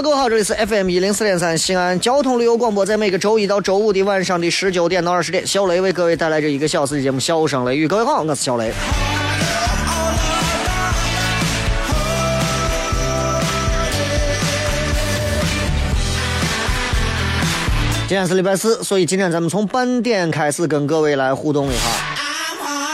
[0.00, 7.84] 各位好，这里是 FM 一零四点三西安交通旅游广播，在每个周一到周五的晚上的十九点到二十点，小雷为各位带来这一个小时的节目《笑声雷雨》。
[7.88, 8.72] 各位好，我是小雷。
[18.06, 22.17] 今天是礼拜四，所以今天咱们从半点开始跟各位来互动一下。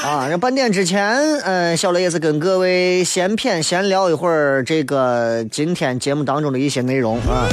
[0.05, 7.49] 啊，这半点之前，嗯，小雷也是跟各位闲谝闲聊一会儿这个今天节目当中的一些内容啊。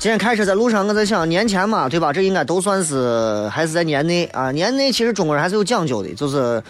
[0.00, 2.12] 今天开车在路上，我在想年前嘛，对吧？
[2.12, 4.50] 这应该都算是还是在年内啊。
[4.50, 6.60] 年内其实中国人还是有讲究的，就是。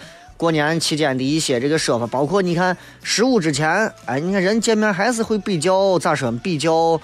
[0.43, 6.29] 过年期间的一些这个说法，包括你看十五之前，哎，你看人见面还是会比较咋说？
[6.43, 6.99] 比较，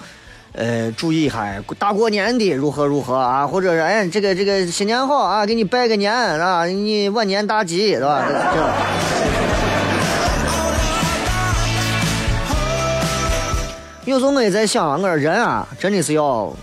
[0.52, 3.46] 呃，注意一下大过年的如何如何啊？
[3.46, 8.28] 或者是哎，这个这个新年好啊，给你拜个年啊，你晚年大吉，是吧？
[14.04, 16.54] 有时候我也在想，我说人啊，真的是要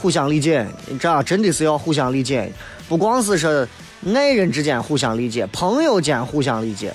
[0.00, 0.66] 互相理解，
[0.98, 2.50] 这样真的是要互相理解，
[2.88, 3.68] 不光是说。
[4.14, 6.94] 爱人之间互相理解，朋友间互相理解，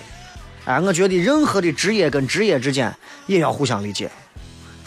[0.66, 2.95] 哎，我觉得任何的职业跟职业之间
[3.27, 4.09] 也要互相理解。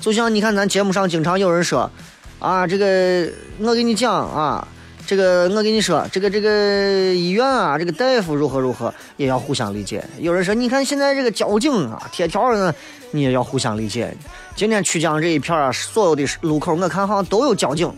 [0.00, 1.90] 就像你看咱节目上经常有人说，
[2.38, 4.66] 啊，这个我给你讲啊，
[5.06, 10.04] 这个我跟你说，这个这个医院啊，这个大夫如何如何，也要互相理解。
[10.18, 12.74] 有人说，你看现在这个交警啊，贴条呢，
[13.10, 14.14] 你也要互相理解。
[14.56, 17.92] 今天曲江这一片啊，所有的路口我看好像都有交警，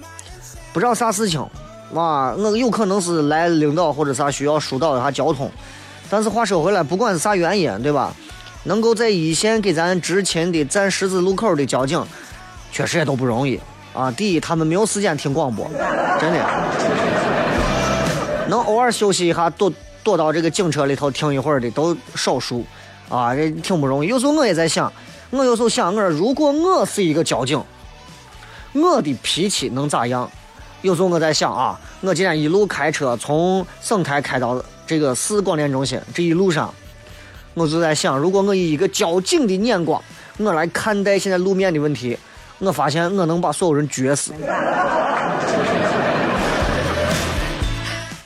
[0.72, 1.44] 不知道啥事情。
[1.92, 5.50] 哇，我有可能是来领导或者啥需要疏导一下交通，
[6.10, 8.12] 但是话说回来，不管是啥原因，对吧？
[8.64, 12.04] 能够在一线给咱执勤的站十字路口的交警，
[12.72, 13.60] 确实也都不容易
[13.94, 14.10] 啊。
[14.10, 15.70] 第一，他们没有时间听广播，
[16.20, 16.44] 真的，
[18.48, 22.64] 能偶尔休息一下，躲躲到这个警车里头听一会儿的都少数
[23.08, 24.08] 啊，这挺不容易。
[24.08, 24.92] 有时候我也在想，
[25.30, 27.62] 我有时候想，我说如果我是一个交警，
[28.72, 30.28] 我的脾气能咋样？
[30.82, 36.72] 有时候我在想啊，我今天一路开车从省台开到这个市广电中心，这一路上，
[37.54, 40.00] 我就在想，如果我以一个交警的眼光，
[40.36, 42.16] 我来看待现在路面的问题，
[42.58, 44.32] 我发现我能把所有人撅死。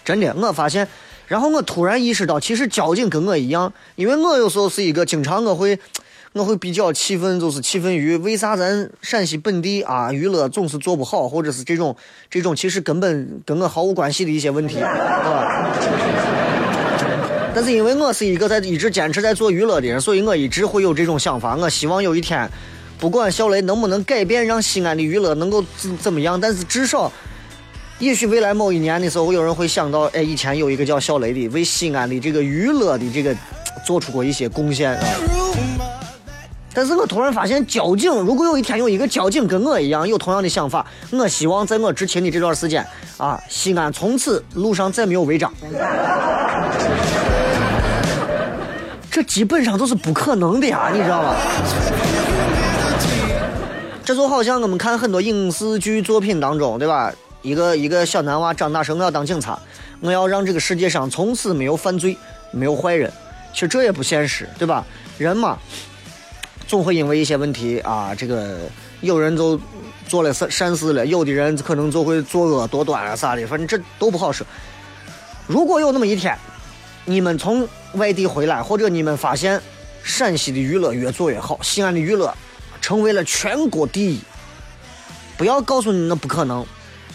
[0.04, 0.86] 真的，我发现，
[1.26, 5.78] 然后我突然意识到，其实交警跟我一样，因为我有时候是一个经常我会。
[6.32, 11.96] 我会比较气愤，就是气愤于为啥咱陕西本地啊娱乐总是做不好，或者是这种
[12.30, 15.66] 这种其实根本跟我毫无关系的一些问题，对吧？
[17.52, 21.56] 但是因为我是一个在一直坚持在做娱乐的人，所以我一直会有这种想法。
[21.56, 22.48] 我希望有一天，
[22.96, 27.10] 不管小雷能不能改变，让西安的娱乐能够怎怎么样，但是至少，
[27.98, 33.34] 也许未来某一年的时候，有人会想到，哎，以前有一个叫小雷的，为西安的这个娱乐的这个
[33.84, 35.04] 做出过一些贡献啊。
[36.72, 42.86] 但是我突然发现，交警如果有一天有一个交警跟我一样有同样的想法，我希望在我执勤的这段时间
[43.16, 45.52] 啊，西安从此路上再没有违章。
[49.10, 51.34] 这基本上都是不可能的呀，你知道吗？
[54.04, 57.12] 这就好像我们看很多影视剧作品当中，对吧？
[57.42, 59.58] 一个一个小男娃长大成我要当警察，
[60.00, 62.16] 我要让这个世界上从此没有犯罪，
[62.52, 63.10] 没有坏人。
[63.52, 64.84] 其实这也不现实，对吧？
[65.18, 65.58] 人嘛，
[66.70, 68.58] 总会因为一些问题啊，这个
[69.00, 69.60] 有人就
[70.06, 74.46] 做了善善事了，有的人可能就会作恶多端啊啥的，反正这都不好说。
[75.48, 76.38] 如果有那么一天，
[77.06, 79.60] 你们从外地回来，或者你们发现
[80.04, 82.32] 陕西的娱乐越做越好，西安的娱乐
[82.80, 84.20] 成为了全国第一，
[85.36, 86.64] 不要告诉你那不可能。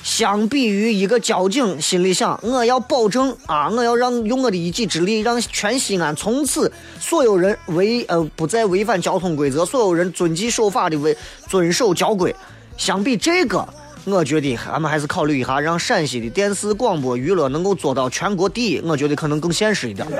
[0.06, 11.18] 相比于一个交警心里想，我要保证啊，我要让用我的一己之力，让全西安从此所有人违呃不再违反交通规则，所有人遵纪守法的违
[11.48, 12.34] 遵守交规。
[12.78, 13.68] 相比这个，
[14.06, 20.08] 我觉得俺们还是考虑一下，让陕西的电视广播娱乐能够做到全国第一，我觉得可能更现实一点。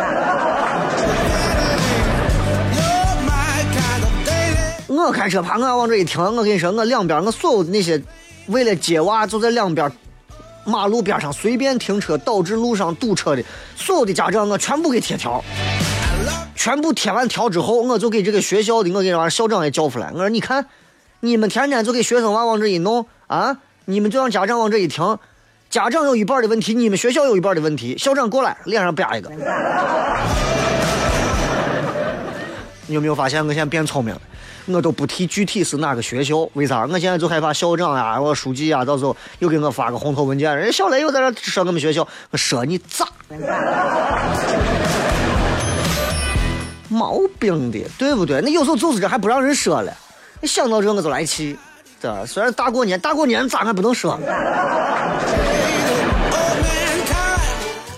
[4.90, 8.02] 我开车怕我往这一停，我跟你说，我两边我所有的那些。
[8.48, 9.92] 为了接娃，就在两边
[10.64, 13.44] 马路边上随便停车，导致路上堵车的
[13.76, 15.44] 所有的家长，我全部给贴条。
[16.56, 20.10] 全部贴完条之后，我就给这个学校的，我给把校长也叫出来。
[20.12, 20.66] 我说：“你看，
[21.20, 25.20] 你们天天就给学生娃往这一弄啊，你们就让家长往这一停，
[25.70, 27.96] 家长有一半的问题，你们学校有一半的问题。
[28.00, 29.30] 校长过来，脸上啪一个。
[32.88, 34.22] 你有没有发现我现在变聪明了？
[34.68, 36.88] 我都不提具体是哪个学校，为啥？
[36.88, 43.08] 我现在就害怕校长呀，我书记呀，到时候又给我发个红头文件，人家小雷又在这说我们学校，说你咋？
[46.90, 48.42] 毛病的，对不对？
[48.42, 49.94] 那有时候就是这还不让人说了，
[50.42, 51.56] 一想到这我就来气。
[52.02, 54.20] 这虽然大过年，大过年咋还不能说？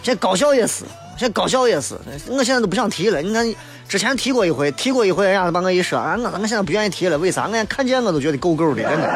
[0.04, 0.84] 这高校也是，
[1.18, 1.96] 这高校也是，
[2.28, 3.22] 我现在都不想提了。
[3.22, 3.56] 你看。
[3.88, 7.18] 之前提过一回，提过一回，人家把我一说，啊，我我现在不愿意提了。
[7.18, 7.48] 为啥？
[7.48, 9.08] 我看见我都觉得够够的，真的。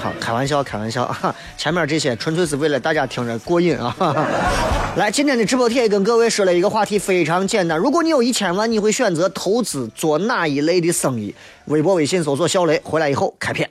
[0.00, 1.14] 好，开玩笑，开玩笑。
[1.58, 3.94] 前面这些纯粹是为了大家听着过瘾啊。
[4.96, 7.76] 来，今天的直播贴跟各位说了一个话题，非常简单。
[7.76, 11.34] 如果你有一千万，你会选择投资做哪一类的生意？
[11.66, 13.68] 微博、微信搜索“小雷”，回来以后开片。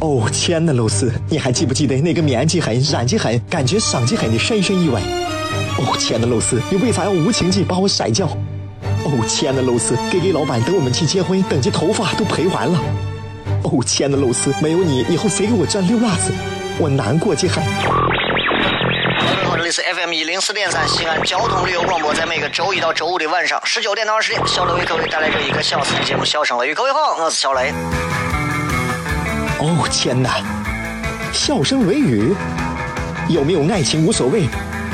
[0.00, 5.00] 哦，亲爱的露丝，你还记不记得那个面积狠、染技狠、感觉伤及狠的深深意外？
[5.78, 8.26] 哦，亲爱的露丝，你为啥要无情地把我甩掉？
[9.04, 12.78] 哦，亲爱的露丝给给老板等我们去结婚，等这头发都赔完了。
[13.64, 16.32] 哦，亲爱的露丝，没有你，以后谁给我赚溜辣子？
[16.78, 17.54] 我难过极了。
[19.56, 26.72] 这里是 FM 一零四点三西安交通旅游广播，在每个周一到周五的晚上十九点到二十点，小雷为各位带来这一个小时的节目《笑声雷雨》。
[26.74, 27.72] 各位好，我是小雷。
[29.60, 30.42] 哦，天哪！
[31.32, 32.34] 笑声雷雨，
[33.28, 34.48] 有没有爱情无所谓。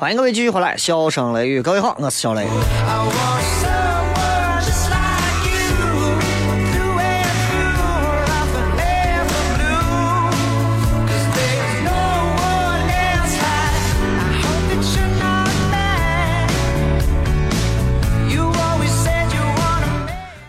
[0.00, 2.46] 欢迎各位继续回来，笑声雷雨，各位好，我是小雷。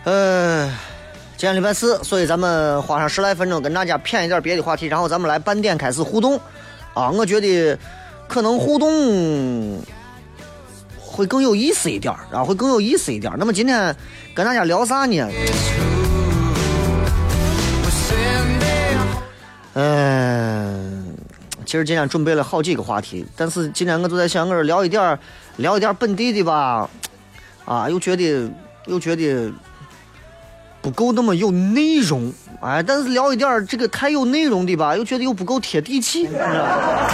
[0.04, 0.70] 嗯，
[1.36, 6.40] 今天礼拜四，所以咱们花上十来分钟跟大家谝一点别的话题，然后咱们来半点开始互动。
[6.94, 7.78] 啊，我觉得。
[8.32, 9.78] 可能互动
[10.98, 13.94] 会更有意思一点然后会更有意思一点那么今天
[14.34, 15.28] 跟大家聊啥呢？
[19.74, 21.14] 嗯，
[21.66, 25.18] 其实今天准备了好几个话题，但是今天我就在想，我聊一点
[25.56, 26.88] 聊一点本地的吧，
[27.66, 28.50] 啊，又觉得
[28.86, 29.52] 又觉得
[30.80, 37.10] 不够那么有内容，哎，但是聊一点这个太有内容的吧，又觉得又不够贴地气，你知道？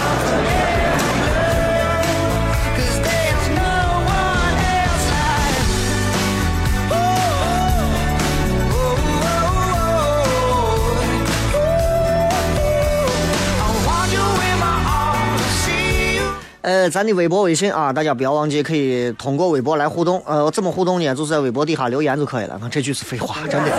[16.61, 20.21] 呃，咱的微博、微信啊，大家不要忘记，可以通过微博来互动。
[20.25, 21.15] 呃，怎么互动呢？
[21.15, 22.59] 就是在微博底下留言就可以了。
[22.69, 23.71] 这句是废话，真的。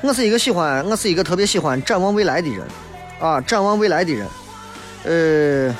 [0.00, 2.66] 我是一个喜欢，我是一个特别喜欢展望未来的人，
[3.20, 4.26] 啊，展望未来的人。
[5.04, 5.74] 呃，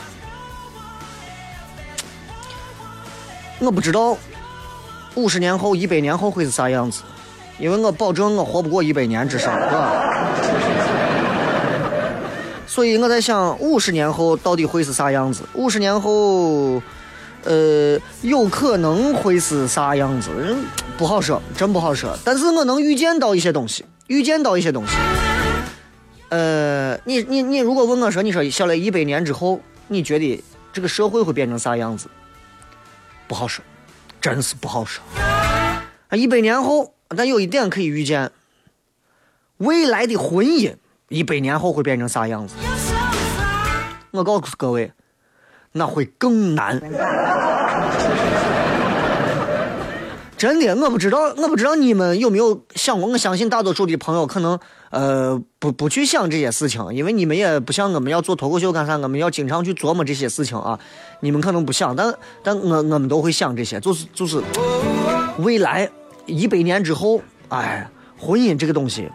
[3.59, 4.19] 我不知道。
[5.15, 7.03] 五十年后、一百年后会是啥样子？
[7.59, 9.93] 因为我保证我活不过一百年至少，是吧？
[12.67, 15.43] 所以我在想，五十年后到底会是啥样子？
[15.53, 16.83] 五十年后，
[17.45, 20.31] 呃，有可能会是啥样子？
[20.97, 22.17] 不好说，真不好说。
[22.25, 24.97] 但是我能预见到一些东西，预见到一些东西。
[26.31, 30.43] 呃，你你你，如果问我说，你说小雷一百年之后，你觉得
[30.73, 32.09] 这个社会会变成啥样子？
[33.29, 33.63] 不好说。
[34.23, 35.05] 真是不好说。
[35.17, 38.31] 啊一百年后，但有一点可以预见：
[39.57, 40.77] 未来的婚姻
[41.09, 42.55] 一百年后会变成啥样子？
[44.13, 44.93] 我告诉各位，
[45.73, 46.81] 那会更难。
[50.43, 53.09] 真的，我不知道，我不知道你们有没有想过。
[53.09, 54.59] 我相信大多数的朋友可能，
[54.91, 60.77] 呃，不不去想这些事情，因为你们也不像我们要做脱口秀干啥，我们要经常去琢磨这些事情啊。
[61.21, 64.43] 你们可能不想，但但我我们都会想这些，就是就是
[65.39, 65.89] 未来
[66.27, 69.09] 一百年之后，哎，婚姻这个东西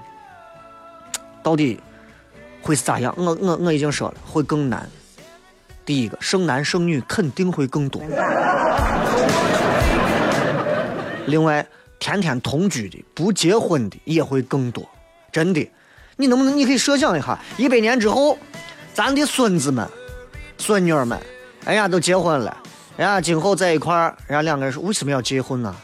[1.43, 1.77] 到底
[2.61, 3.13] 会是咋样？
[3.17, 4.89] 我我我已经说了，会更难。
[5.85, 8.01] 第一个，生男生女肯定会更多。
[11.27, 11.65] 另外，
[11.99, 14.87] 天天同居的、不结婚的也会更多，
[15.31, 15.71] 真的。
[16.15, 16.57] 你能不能？
[16.57, 18.37] 你可以设想一下，一百年之后，
[18.93, 19.87] 咱的孙子们、
[20.57, 21.19] 孙女儿们，
[21.65, 22.57] 人家都结婚了，
[22.95, 25.75] 人家今后在一块儿，人家两个人说为什么要结婚呢？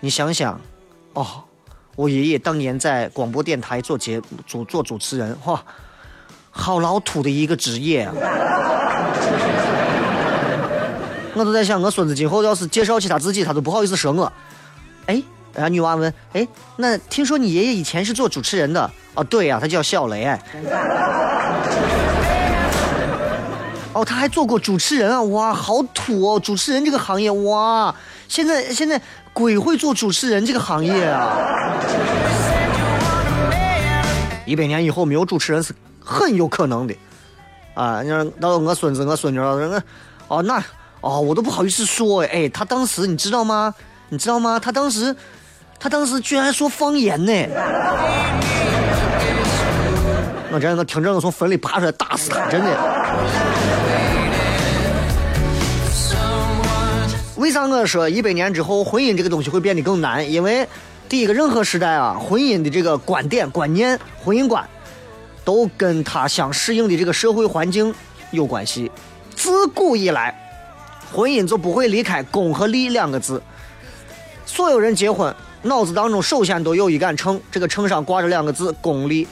[0.00, 0.60] 你想想，
[1.12, 1.44] 哦，
[1.94, 5.64] 我爷爷当年在广播电台做节主做主持人，哈，
[6.50, 8.14] 好老土的一个职业啊！
[11.36, 14.32] 我都在想，我孙子今后要是介绍起他自己，他都不好意思说我。
[15.06, 16.46] 哎，然后女娃问：“哎，
[16.76, 18.90] 那听说你爷爷以前是做主持人的？
[19.14, 20.24] 哦，对呀，他叫小雷。
[20.24, 20.42] 哎
[23.92, 25.22] 哦，他还做过主持人啊！
[25.22, 27.94] 哇，好土哦，主持人这个行业哇！
[28.26, 29.00] 现在现在
[29.32, 31.36] 鬼会做主持人这个行业啊！
[34.44, 36.94] 一百年以后没有主持人是很有可能的
[37.74, 38.02] 啊！
[38.02, 39.80] 你说到我孙子、我孙女了，
[40.26, 40.60] 哦那
[41.00, 43.72] 哦，我都不好意思说哎，他当时你知道吗？”
[44.08, 44.60] 你知道吗？
[44.60, 45.14] 他当时，
[45.80, 47.32] 他当时居然说方言呢！
[50.52, 52.46] 我真的听着，我从坟里爬出来打死他！
[52.48, 52.70] 真的。
[57.36, 60.30] 为啥我说一百年之后婚姻这个东西会变得更难？
[60.30, 60.66] 因为
[61.08, 64.64] 第一个，任何时代啊，婚姻的这个观点、观念、婚姻观，
[65.44, 67.92] 都跟他相适应的这个社会环境
[68.30, 68.90] 有关系。
[69.34, 70.32] 自古以来，
[71.12, 73.42] 婚姻就不会离开公和利两个字。
[74.46, 79.26] 所有人结婚，脑子当中首先都有一杆秤，这个秤上挂着两个字“功利”，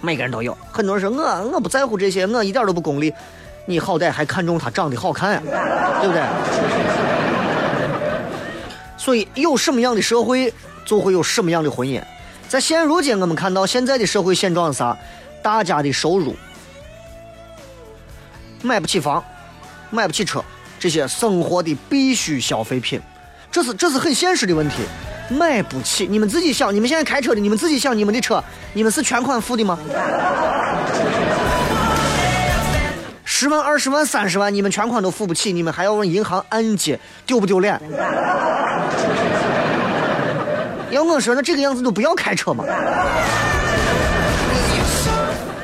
[0.00, 0.56] 每个人都有。
[0.70, 3.12] 很多人说我我不在乎这些，我一点都不功利。
[3.66, 5.42] 你好歹还看中他长得好看呀，
[6.00, 6.22] 对不对？
[8.96, 10.52] 所以有什么样的社会，
[10.84, 12.02] 就会有什么样的婚姻。
[12.48, 14.96] 在现如今，我们看到现在的社会现状是啥？
[15.42, 16.34] 大家的收入
[18.62, 19.22] 买不起房，
[19.90, 20.42] 买不起车，
[20.78, 23.00] 这些生活的必需消费品。
[23.50, 24.82] 这是这是很现实的问题，
[25.30, 26.06] 买不起。
[26.06, 28.42] 你们自己想，你们现在开车的，你们自己想，你们的车，
[28.74, 29.78] 你们是全款付的吗？
[33.24, 37.80] 十万、二十万、三十万，你们全款都付不起，你们还要问银行按揭，丢不丢脸？
[40.90, 42.64] 要我说，那这个样子都不要开车嘛。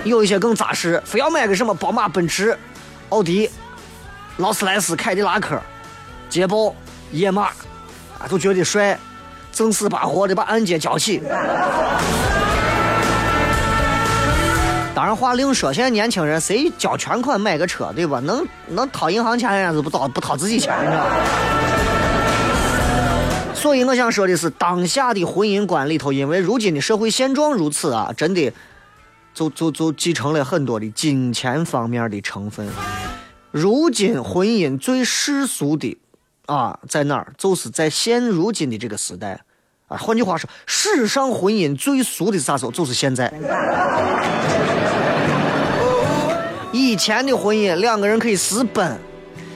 [0.05, 2.57] 有一些更扎实，非要买个什么宝马、奔驰、
[3.09, 3.51] 奥迪、
[4.37, 5.61] 劳斯莱斯、凯迪拉克、
[6.29, 6.75] 捷豹、
[7.11, 7.51] 野马。
[8.29, 8.99] 都觉得帅，
[9.53, 11.23] 正死把活的把按揭交起。
[14.95, 18.21] 当然话另说，现在年轻人谁交全款买个车，对吧？
[18.21, 21.07] 能能掏银行钱，人家是不掏不掏自己钱，你知道
[23.55, 28.53] 所以我想说的是，当下的婚姻观里头，因为如今的社会现状如此啊，真的
[29.33, 32.69] 就就就继承了很多的金钱方面的成分。
[33.51, 35.97] 如今婚姻最世俗的
[36.47, 37.33] 啊，在哪儿？
[37.39, 39.41] 就是在现如今的这个时代
[39.89, 39.97] 啊。
[39.97, 42.71] 换句话说，史上婚姻最俗的是啥时候？
[42.71, 43.33] 就是现在。
[46.73, 48.99] 以前的婚姻，两个人可以私奔。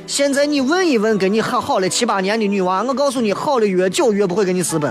[0.07, 4.91] 现在你问一问跟你好好了七八年的女娃，我告诉你，好的越久越不会跟你私奔。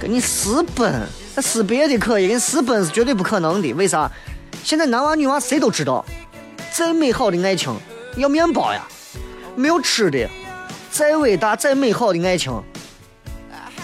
[0.00, 1.02] 跟你私奔，
[1.34, 3.72] 那私别的可以，跟私奔是绝对不可能的。
[3.74, 4.10] 为啥？
[4.62, 6.02] 现在男娃女娃谁都知道，
[6.72, 7.74] 再美好的爱情
[8.16, 8.86] 要面包呀，
[9.56, 10.28] 没有吃的，
[10.90, 12.62] 再伟大再美好的爱情，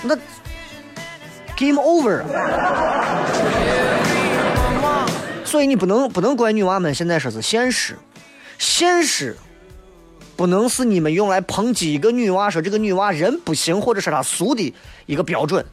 [0.03, 0.17] 那
[1.57, 2.23] game over。
[5.45, 7.99] 所以你不能不能怪女娃们，现在说是现实，
[8.57, 9.37] 现实
[10.37, 14.73] 不能是你们用来抨击一个女娃说这个女娃人不行，或者是她俗的
[15.07, 15.67] 一个标准。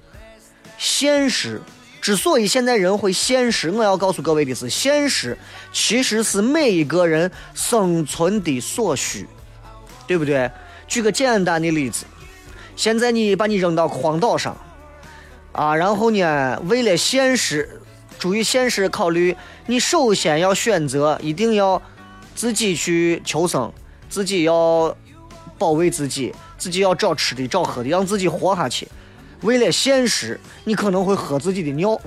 [0.80, 1.62] 现实
[2.08, 5.38] 之所以现在人会现实，我要告诉各位的是，现实
[5.74, 9.28] 其实是每一个人生存的所需，
[10.08, 10.50] 对不对？
[10.88, 12.06] 举个简单的例子，
[12.78, 14.56] 现在你把你扔到荒岛上，
[15.52, 17.82] 啊，然后呢，为了现实。
[18.18, 19.36] 出于现实考虑，
[19.66, 21.82] 你首先要选择，一定要
[22.34, 23.70] 自己去求生，
[24.08, 24.96] 自己要
[25.58, 28.88] 保卫自己，自己要找吃的、找喝的，让自己活下去。
[29.42, 32.00] 为了现实，你可能会喝自己的尿，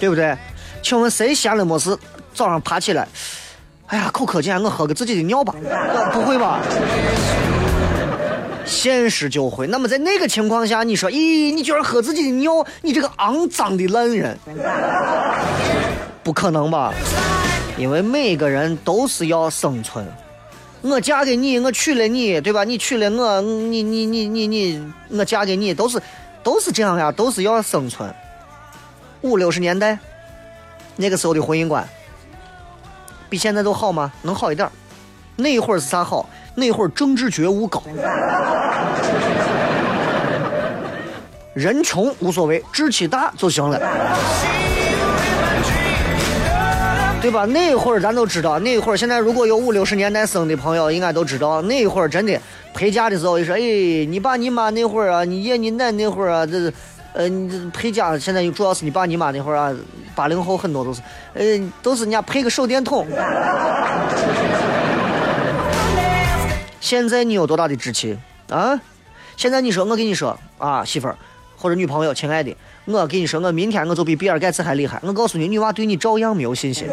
[0.00, 0.36] 对不对？
[0.82, 1.96] 请问谁闲了没事
[2.32, 3.06] 早上爬起来，
[3.86, 5.54] 哎呀，口渴劲，我喝个自己的尿吧？
[6.12, 6.60] 不会吧？
[8.64, 9.66] 现实就会。
[9.66, 14.38] 那么在那个情况下，你说，咦，你居然喝自己的尿，你这个肮脏的烂人，
[16.22, 16.92] 不可能吧？
[17.76, 20.06] 因为每个人都是要生存。
[20.88, 22.64] 我嫁给你，我娶了你，对吧？
[22.64, 26.00] 你娶了我，你你你你你，我嫁给你，都是
[26.42, 28.12] 都是这样呀，都是要生存。
[29.22, 29.98] 五六十年代，
[30.94, 31.86] 那个时候的婚姻观，
[33.28, 34.12] 比现在都好吗？
[34.22, 34.68] 能好一点。
[35.34, 36.28] 那会儿是啥好？
[36.54, 37.82] 那会儿政治觉悟高，
[41.52, 43.78] 人穷无所谓，志气大就行了，
[47.26, 47.44] 对吧？
[47.46, 52.40] 那会儿咱都知道，那会儿现在如果有五六十年代生的朋友，应该都知道，那会儿真的
[52.72, 53.58] 陪嫁的时候，就说，哎，
[54.06, 56.72] 你爸你妈那会儿啊，你爷你奶那会儿啊，这，
[57.14, 59.74] 呃，你这陪嫁现在主要是你爸你妈那会儿啊，
[60.14, 61.02] 八零后很多都是，
[61.34, 61.44] 呃，
[61.82, 63.04] 都是人家配个手电筒。
[66.78, 68.16] 现在你有多大的志气
[68.50, 68.80] 啊？
[69.36, 71.16] 现在你说我跟你说啊，媳妇儿
[71.56, 75.00] 或者女朋友，亲爱的，我跟你说，我明天我就比比尔盖茨还厉害。
[75.02, 76.88] 我告诉你，女娃对你照样没有信心。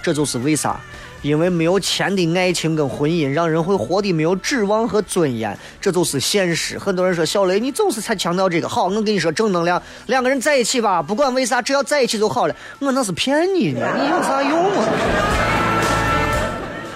[0.00, 0.80] 这就是为啥？
[1.22, 5.58] 因为没有钱的爱情跟婚姻，让人会活得没有指望和尊严。
[5.80, 6.78] 这就是现实。
[6.78, 8.68] 很多人说小雷，你总是才强调这个。
[8.68, 12.54] 好，我跟你说正能量，两个人在一起吧，不管为啥，只要在一起就好了。
[12.78, 14.84] 我那是骗你的，你有啥用啊？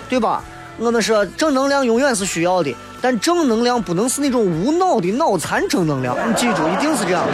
[0.08, 0.44] 对吧？
[0.76, 6.16] 我们说正能量永远是需要的，但正能量不能是那种无脑的脑残正能量。
[6.28, 7.24] 你记住，一定是这样。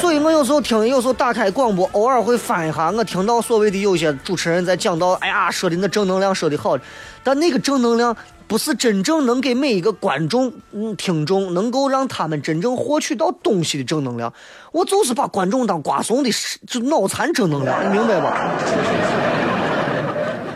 [0.00, 6.76] 所以我有时候听，有时候打开广播，偶尔会翻一下，我听到所谓的有些主持人在讲到，哎呀，说的那正能量说的好，
[7.22, 8.14] 但那个正能量
[8.46, 14.32] 不是真正能给每一个观众、嗯听众能够让他们真正获取到东西的正能量。
[14.72, 18.50] 我就是把观众当瓜怂的，是就脑残正能量，你明白吧？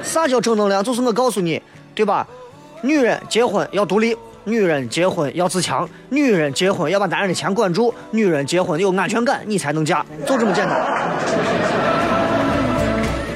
[0.02, 0.84] 啥叫正能量？
[0.84, 1.60] 就是我告诉你，
[1.94, 2.26] 对吧？
[2.84, 10.76] 女人结婚要独立，女人结婚要自强，女人结婚要把男人的钱管住，女人结婚有安全感，你才能嫁，就这么简单。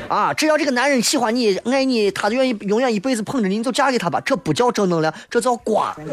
[0.08, 4.20] 啊，只要这个男人喜欢你、爱你，他就愿意永远一辈子捧着你，你就嫁给他吧。
[4.24, 5.96] 这不叫正能量，这叫瓜。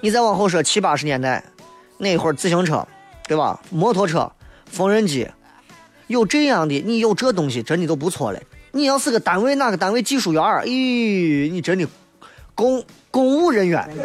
[0.00, 1.42] 你再往后说，七八十年代
[1.98, 2.86] 那会儿，自行车，
[3.26, 3.60] 对吧？
[3.70, 4.30] 摩托车、
[4.70, 5.26] 缝纫机。
[6.06, 8.38] 有这样的，你有这东西，真的都不错了。
[8.76, 11.88] 你要是个单位哪个单位技术员儿，咦，你真的
[12.54, 13.88] 公公务人员，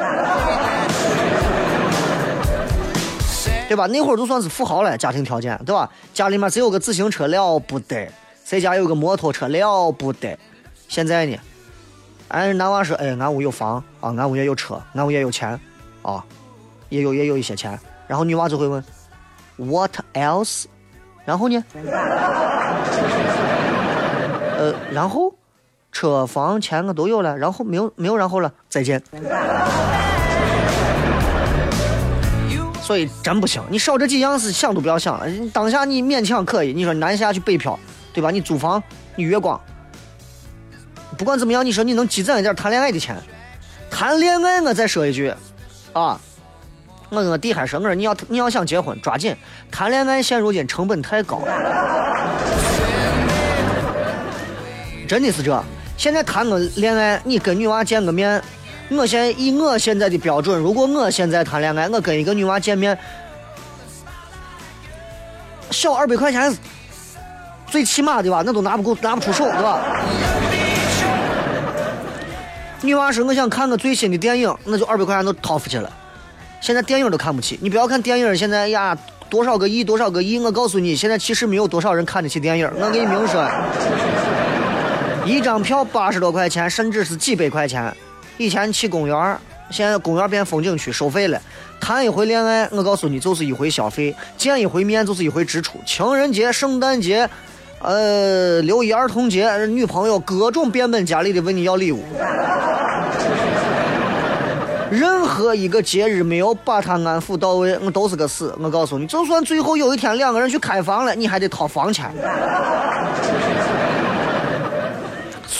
[3.67, 3.85] 对吧？
[3.87, 5.89] 那会儿就算是富豪了，家庭条件，对吧？
[6.13, 8.09] 家里面只有个自行车了不得，
[8.45, 10.39] 谁家有个摩托车了不得。
[10.87, 11.37] 现在呢，
[12.29, 15.59] 俺男娃说，哎，俺屋有房啊，俺屋也有车，俺屋也有钱
[16.01, 16.23] 啊，
[16.87, 17.77] 也有也有一些钱。
[18.07, 18.81] 然后女娃就会问
[19.57, 20.65] ，What else？
[21.25, 21.61] 然后呢？
[24.61, 25.33] 呃，然后
[25.91, 29.01] 车房钱我都有了，然后没有没有然后了，再见。
[32.79, 35.25] 所以真不行，你少这几样是想都不要想了。
[35.51, 37.79] 当下你勉强可以，你说南下去北漂，
[38.13, 38.29] 对吧？
[38.29, 38.83] 你租房，
[39.15, 39.59] 你月光
[41.17, 43.15] 不管怎么样，你说你能积攒一点谈恋爱的钱。
[43.89, 45.33] 谈恋爱，我再说一句，
[45.93, 46.21] 啊，
[47.09, 49.35] 我我弟还说，我说你要你要想结婚，抓紧
[49.71, 51.51] 谈恋爱，现如今成本太高了，
[55.11, 55.61] 真的是这。
[55.97, 58.41] 现在谈个恋爱，你跟女娃见个面，
[58.91, 62.97] 我现以我现在的标准，如果我现在谈恋爱，我跟一个女娃见面，
[65.69, 66.57] 小二百块钱，
[67.67, 69.81] 最起码的吧，那都拿不够，拿不出手，对吧？
[72.79, 75.91] 女娃说我想看个最新的电影，那就二百块钱都掏出去了。
[76.61, 78.97] 现在电影都看不起，你不要看电影，现在呀
[79.27, 82.71] 多少个亿，多少个亿，我告诉你，现在其实没有多少人看得起电影。
[82.79, 83.45] 我给你明说。
[85.25, 87.93] 一张票八十多块钱，甚至是几百块钱。
[88.37, 89.37] 以前去公园，
[89.69, 91.39] 现在公园变风景区，收费了。
[91.79, 95.79] 谈一回恋爱，我告诉你，就是一回消费；见一回面，就是一回支出。
[95.85, 97.29] 情人节、圣诞节，
[97.81, 102.03] 呃，六一儿童节，女朋友各种变本加厉的问你要礼物。
[104.89, 108.53] 任何一个节日没有把他安抚到位，我都是个死。
[108.59, 112.11] 我告诉你，就算最后有一天两个人去开房了，你还得掏房钱。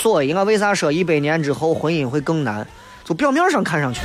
[0.02, 2.68] 所以，我为啥说一百年之后婚姻会更难？
[3.04, 4.02] 就表面上看上去，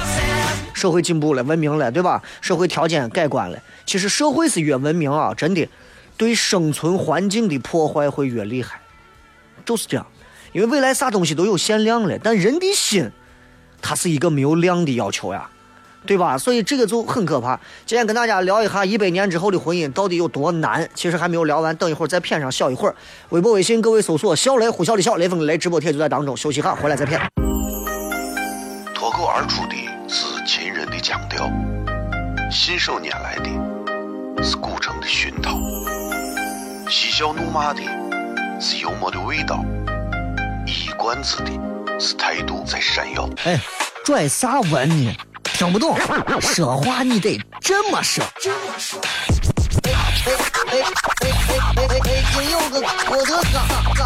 [0.74, 2.22] 社会进步了，文明了，对吧？
[2.42, 3.58] 社会条件改观了。
[3.86, 5.66] 其实，社会是越文明啊，真的，
[6.18, 8.78] 对生存环境的破坏会越厉害，
[9.64, 10.06] 就是这样。
[10.52, 13.10] 因为未来啥东西都有限量了，但人的心，
[13.80, 15.48] 它是一个没有量的要求呀。
[16.06, 16.38] 对吧？
[16.38, 17.58] 所以这个就很可怕。
[17.84, 20.88] 今天跟大家聊一下一百年之后的婚姻到底有多难。
[20.94, 22.94] 其实还没有聊完，等一会儿再片上笑一会儿。
[23.30, 26.36] 微博、微信，各位搜索“笑雷”呼啸的笑雷锋的雷，直播贴就在当中。
[26.36, 27.20] 休息哈，回来再片。
[28.94, 29.76] 脱口而出的
[30.08, 31.50] 是秦人的腔调，
[32.50, 35.58] 信手拈来的是古城的熏陶，
[36.88, 37.82] 嬉笑怒骂的
[38.60, 39.64] 是幽默的味道，
[40.66, 41.50] 一冠子的
[41.98, 43.28] 是态度在闪耀。
[43.44, 43.60] 哎，
[44.04, 45.16] 拽啥文呢？
[45.56, 45.96] 听不懂，
[46.38, 48.22] 说话你得这么说。
[48.22, 50.32] 哎哎
[50.66, 50.84] 哎哎
[51.16, 51.32] 哎
[51.76, 52.22] 哎哎！
[52.34, 53.32] 今有个我的
[53.94, 54.02] 哥，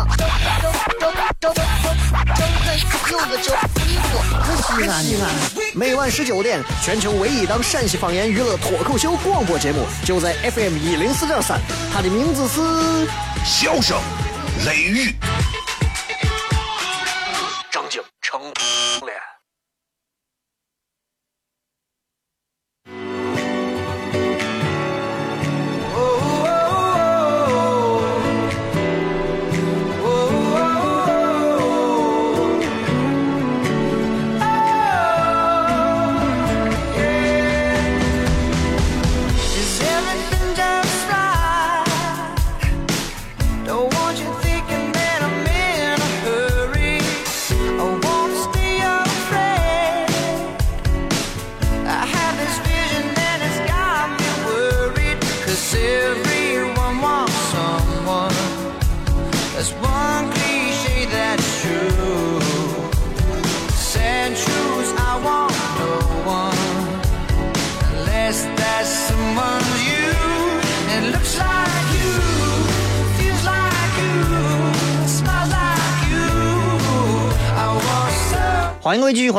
[3.10, 3.50] 有个叫
[4.62, 5.24] 西安西安。
[5.74, 11.60] 每晚十九点，全球唯一档陕西方言娱乐脱口秀广播节目，就在 FM 一零四点三。
[11.92, 12.60] 它的名字是
[13.44, 13.98] 《笑声
[14.64, 15.08] 雷雨》。
[17.72, 19.29] 张景成脸。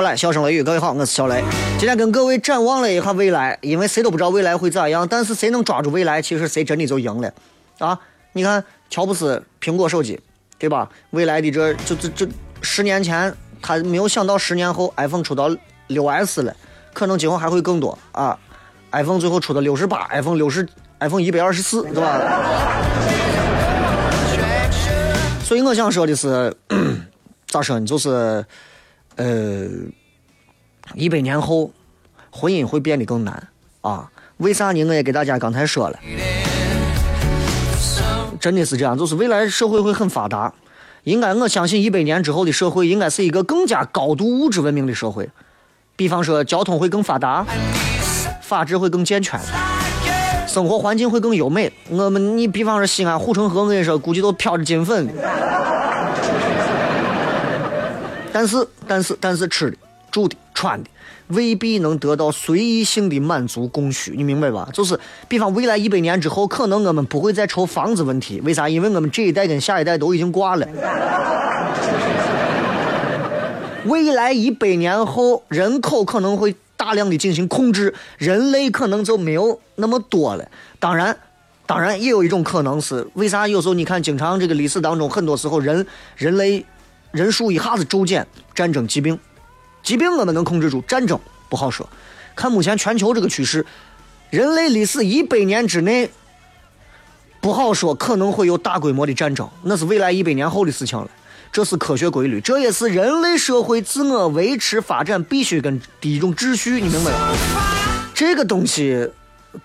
[0.02, 1.44] 回来，笑声雷雨，各位好，我是小雷。
[1.78, 7.32] 今天跟各位展望了一下未来，因为谁都不知道未来会咋样，但是谁能抓住未来，其实谁真的就赢了
[7.78, 8.00] 啊！
[8.34, 10.20] 你看乔布斯苹果手机，
[10.58, 10.90] 对吧？
[11.12, 12.28] 未来的这就这这
[12.64, 16.56] 十年前他没有想到十年后 iPhone 出到六 S 了，
[16.94, 18.36] 可能今后还会更多啊
[18.94, 22.20] ！iPhone 最后出的六十八，iPhone 六十，iPhone 一百二十四，对吧？
[25.44, 26.52] 所以我想说的是，
[27.46, 27.86] 咋说呢？
[27.86, 28.44] 就是。
[29.16, 29.68] 呃，
[30.96, 31.72] 一百年后，
[32.32, 33.48] 婚姻会变得更难
[33.82, 34.10] 啊？
[34.38, 34.84] 为啥呢？
[34.86, 36.00] 我也给大家刚才说了，
[38.40, 40.52] 真的是这样，就是未来社会会很发达，
[41.04, 45.30] 应该我相信一百年之后的社会应该是一个更加高度物质文明的社会，
[45.96, 47.46] 比方说交通会更发达，
[48.42, 49.40] 法治会更健全，
[50.48, 51.72] 生活环境会更优美。
[51.90, 55.08] 我们你比方说西安护城河，我跟你说，估计都飘着金粉。
[58.34, 59.78] 但是，但是，但是，吃的、
[60.10, 60.90] 住的、穿的，
[61.28, 64.70] 未必能得到随意性的满足供需，你明白吧？
[64.74, 68.68] 就是，比方未来一百年之后，可能我们不会再愁房子问题，为啥？
[68.70, 70.68] 因为我们这一代跟下一代都已经挂了。
[73.86, 80.48] 未来一百年后，人口可能会大量的进行控制，人类可能就没有那么多了。
[80.80, 81.18] 当然，
[81.66, 83.48] 当然也有一种可能是，为啥？
[83.48, 86.66] 有时候你看，经常这个历史当中，很多时候人人类。
[87.12, 89.20] 人数一下子骤减，战争、疾病，
[89.84, 91.20] 疾病我们能控制住，战争
[91.50, 91.88] 不好说。
[92.36, 93.66] 看目前全球这个趋势，
[94.30, 96.10] 人类历史一百年之内
[97.42, 101.10] 不好说，可能会有大规模的战争，那是未来一百年后的事情了。
[101.52, 107.36] 这是科学规律，这也是人类社会自我维持发展必须跟的一种秩序，你明白吗？
[108.14, 109.10] 这个东西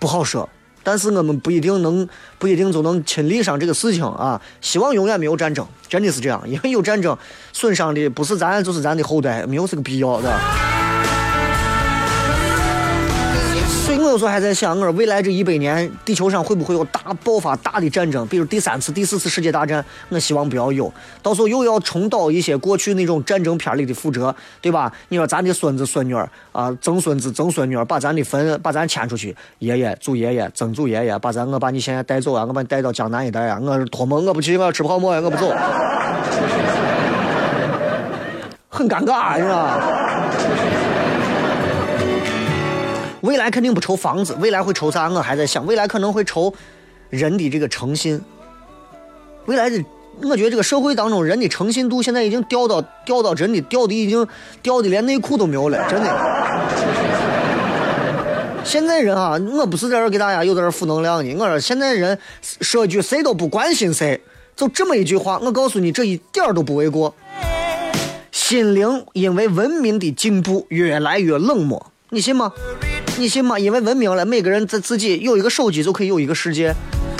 [0.00, 0.48] 不好说，
[0.86, 4.40] 但是我们不一定能，不一定就能亲历上这个事情啊。
[4.60, 7.18] 希望永远没有战争，真的是这样，因为有战争
[7.52, 10.85] 损伤的不是咱，就是咱的后代，没有这个必要的。
[13.98, 19.84] 我有时候还在想，我说未来这一百年，地球上会不会有大爆发、大的战争，比如第三次、第四次世界大战？
[20.10, 24.92] 我希望不要有，到时候又要重蹈一些过去那种战争片里的覆辙，对吧？
[25.08, 35.50] 你说咱的孙子孙女儿啊，曾孙子曾孙女儿把咱的坟把咱迁出去，爷爷祖爷爷曾祖爷爷把咱我把你现在带走啊，我把你带到江南一带啊，我是托梦，我不去，我要吃泡馍，我不走，
[38.68, 40.25] 很尴尬，是吧？
[43.26, 45.08] 未来肯定不愁房子，未来会愁啥？
[45.10, 46.54] 我还在想，未来可能会愁
[47.10, 48.22] 人的这个诚信。
[49.46, 49.84] 未来的，
[50.22, 54.26] 我觉得这个社会当中人的诚信度现在已经掉到掉到真的掉的已经
[54.62, 56.08] 掉的连内裤都没有了，真的。
[58.64, 61.34] 现在人啊，我不是在这给大家又在这负能量呢。
[61.34, 64.20] 我说现在人说句谁都不关心谁，
[64.54, 67.14] 就这么一句话，我告诉你，这一点都不为过。
[68.32, 72.52] 心灵因为文明的进步越来越冷漠，你信吗？
[73.18, 73.58] 你信吗？
[73.58, 76.74] 因为文明了，每个人在自己有一个手机就可以有一个世界，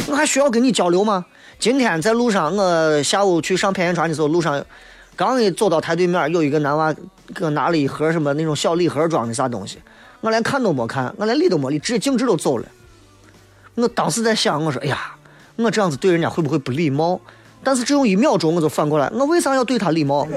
[0.07, 1.25] 我还需要跟你交流吗？
[1.59, 4.63] 今天在路上，我下午去上偏远川的时候，路上
[5.17, 6.95] 刚一走到台对面，有一个男娃
[7.35, 9.79] 给我拿了一盒什么那种小礼盒装的啥东西，
[10.21, 12.67] 我连看都没看，我连理都没理，直接径直都走了。
[13.75, 15.15] 我当时在想，我说，哎呀，
[15.57, 17.19] 我这样子对人家会不会不礼貌？
[17.65, 20.29] 但是只有一秒钟，我就反过来，我为啥要对他礼貌？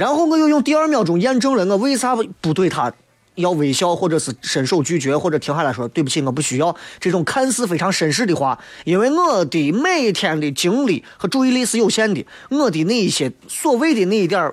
[0.00, 2.90] 然后我又用第二秒钟验证了我为啥不对他
[3.34, 14.50] 要微笑，或者是伸手拒绝，或者停下来说对不起，我不需要这种看似非常绅士的话，因为我的每天的精力和注意力是有限的，我的那一些所谓的那一点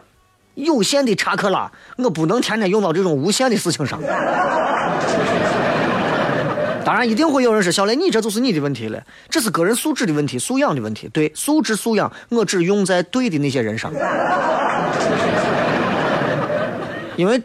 [0.56, 4.02] 有限的查克拉，我不能天天用到这种无限的事情上。
[6.84, 11.10] 当然，一定会有人说小雷，你这就是你的问题了，这是个人素质的问题，素养的问题。
[11.14, 13.94] 对，素质素养，我只用在对的那些人上。
[17.18, 17.44] 因为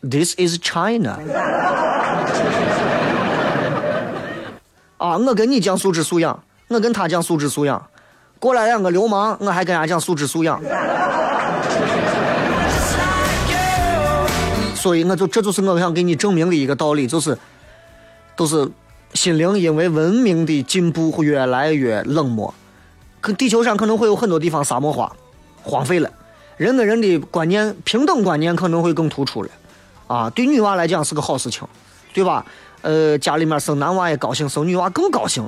[0.00, 1.18] ，this is China。
[4.96, 7.86] 啊，我跟你讲素质素养，我跟他讲素质素养，
[8.40, 10.60] 过来两个流氓，我还跟人家讲素质素养。
[14.74, 17.38] 所以，我就这就是我想给你证明的一个道理，就是。
[18.38, 18.70] 都是
[19.14, 22.52] 心灵，因为文明的进步会越来越冷漠。
[23.22, 25.10] 可地球上可能会有很多地方沙漠化、
[25.62, 26.10] 荒废了，
[26.56, 29.50] 人跟人的观念平等观念可能会更突出了。
[30.06, 31.66] 啊，对女娃来讲是个好事情，
[32.14, 32.44] 对吧？
[32.80, 35.46] 呃，家里面生男娃也高兴，生女娃更高兴。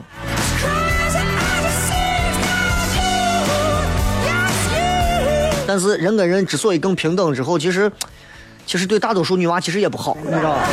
[5.66, 7.90] 但是人跟人之所以更平等之后，其实
[8.66, 10.68] 其实对大多数女娃其实也不好，你知道吧？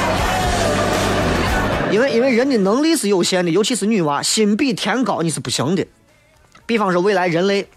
[1.92, 5.86] 因为因为人的能力是有限的，尤其是女娃，心比天高你是不行的。
[6.66, 7.68] 比方说，未来人类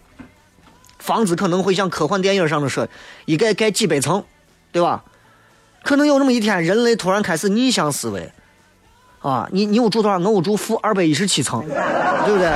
[1.09, 2.87] 房子可能会像科幻电影上的说，
[3.25, 4.23] 一盖盖几百层，
[4.71, 5.03] 对吧？
[5.83, 8.31] 可能有那么一天，人类突然开始逆向思维，
[9.21, 10.19] 啊，你你我住多少？
[10.19, 11.65] 我住负二百一十七层，
[12.27, 12.53] 对不对？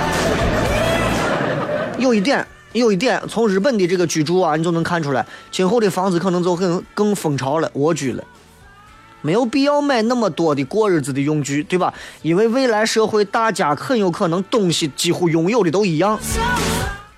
[1.96, 8.22] 有一点，有一点，从日本的这个居住啊，你就能看出来，今后的房子可能就更更蜂巢了，蜗居了。
[9.22, 11.94] 没有必要买那么多的过日子的用具，对吧？
[12.20, 16.20] 因为未来社会大家很有可能东西几乎拥有的都一样，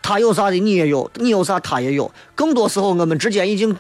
[0.05, 2.13] 他有啥的你也有，你有啥他也有。
[2.35, 3.75] 更多时候我们之间已经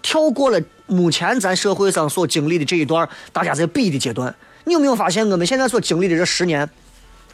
[0.00, 4.34] 跳过了目前咱社会上所经历的这一段大家在比的阶段。
[4.64, 6.66] 你有没有发现我们现在所经历的这十年，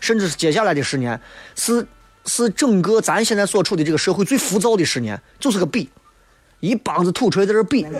[0.00, 1.20] 甚至是接下来的十年，
[1.54, 1.86] 是
[2.24, 5.88] 是整个咱现在所处的这个社会最浮躁的十年，就是个比，
[6.58, 7.86] 一帮子土锤在这比。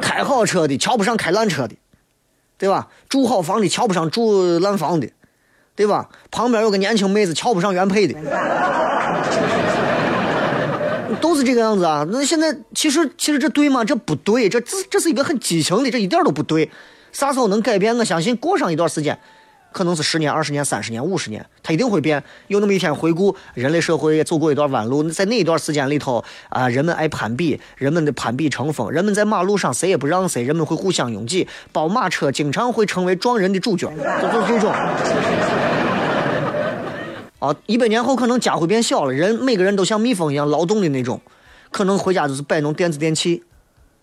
[0.00, 1.74] 开好车的瞧不上开烂车的，
[2.56, 2.86] 对吧？
[3.08, 5.10] 住好房的瞧不上住烂房的，
[5.74, 6.08] 对吧？
[6.30, 8.14] 旁边有个年轻妹子瞧不上原配的，
[11.20, 12.06] 都是这个样子啊。
[12.10, 13.84] 那现在其实其实这对吗？
[13.84, 16.70] 这不对，这这这是一个很畸形的，这一点都不对。
[17.12, 17.96] 啥时候能改变？
[17.96, 19.18] 我相信过上一段时间。
[19.72, 22.22] 可能是十年、二十年、三十年、五十年，它一定会变。
[22.48, 33.88] 有那么一天，回顾人类社会也走过一段弯路，在那一段时间里头啊，人们爱攀比，人们的攀比成风，人们在马路上谁也不让谁，人们会互相拥挤，宝马车经常会成为撞人的主角，
[34.22, 34.72] 就是这种。
[37.38, 41.20] 啊，一百年后可能家会变小了，人每个人都像蜜蜂一样劳动的那种，
[41.70, 43.44] 可能回家就是摆弄电子电器，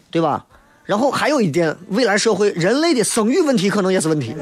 [0.09, 0.45] 对吧？
[0.87, 4.33] 然后还有一点，未来社会人类的生育问题可能也是问题，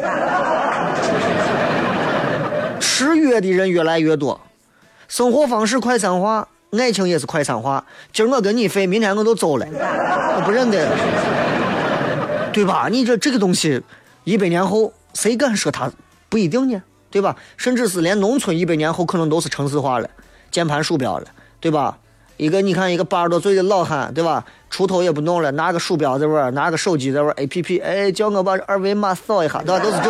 [2.80, 4.40] 吃药的人越来越多，
[5.08, 7.84] 生活方式快餐化，爱情也是快餐化。
[8.14, 10.88] 今儿我跟你飞，明天我都走了，我不认得，
[12.54, 12.88] 对吧？
[12.92, 13.82] 你这这个东西，
[14.24, 15.92] 一百年后谁敢说它
[16.30, 16.80] 不一定呢？
[17.10, 17.36] 对吧？
[17.58, 20.08] 甚至是连农村一百年后可能都是城市化了，
[20.52, 21.26] 键盘鼠标了，
[21.60, 21.98] 对吧？
[22.38, 24.44] 一个你看一个八十多岁的老汉，对吧？
[24.70, 29.80] 锄头也不弄了，拿个鼠标在玩，拿个手机在玩 A P P，哎，叫我把二维码扫一下，对吧？
[29.80, 30.10] 都是这。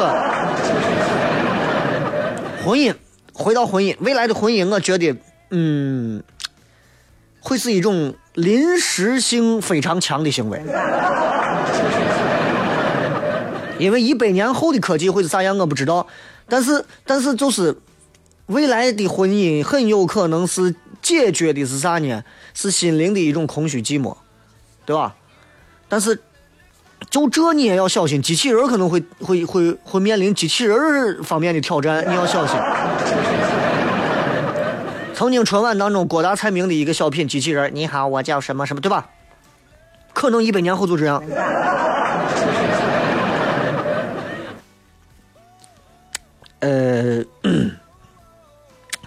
[2.63, 2.91] 婚姻，
[3.31, 5.15] 回到婚姻，未来的婚姻，我觉得，
[5.51, 6.23] 嗯，
[7.39, 10.59] 会是一种临时性非常强的行为，
[13.77, 16.07] 因为一百年后的科技会是啥样，我不知道。
[16.49, 17.77] 但是，但是就是
[18.47, 20.73] 未来的婚姻很有可能是
[21.05, 22.23] 解决的是啥呢？
[22.55, 24.17] 是心灵的一种空虚寂寞，
[24.87, 25.15] 对吧？
[25.87, 26.19] 但是
[27.11, 32.57] 就这你也要小心，机器人可能会会会会面临机器人方面的挑战，你要小心。
[35.13, 39.07] 曾经春晚当中郭大蔡明的一个小品机器人，你好，我叫什么什么，对吧？
[40.11, 41.23] 可能一百年后就这样。
[46.61, 47.23] 呃，